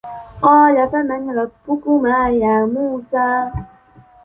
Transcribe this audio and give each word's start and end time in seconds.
قَالَ 0.41 0.89
فَمَنْ 0.89 1.29
رَبُّكُمَا 1.37 2.29
يَا 2.29 2.65
مُوسَى 2.65 3.51